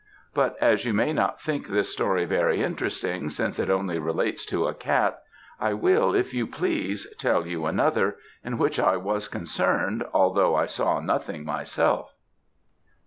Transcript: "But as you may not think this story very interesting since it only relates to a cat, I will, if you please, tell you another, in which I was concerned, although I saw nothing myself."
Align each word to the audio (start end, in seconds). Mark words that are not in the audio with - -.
"But 0.33 0.55
as 0.59 0.83
you 0.83 0.95
may 0.95 1.13
not 1.13 1.39
think 1.39 1.67
this 1.67 1.89
story 1.93 2.25
very 2.25 2.63
interesting 2.63 3.29
since 3.29 3.59
it 3.59 3.69
only 3.69 3.99
relates 3.99 4.47
to 4.47 4.65
a 4.65 4.73
cat, 4.73 5.21
I 5.59 5.75
will, 5.75 6.15
if 6.15 6.33
you 6.33 6.47
please, 6.47 7.05
tell 7.19 7.45
you 7.45 7.67
another, 7.67 8.15
in 8.43 8.57
which 8.57 8.79
I 8.79 8.97
was 8.97 9.27
concerned, 9.27 10.03
although 10.11 10.55
I 10.55 10.65
saw 10.65 10.99
nothing 11.01 11.45
myself." 11.45 12.15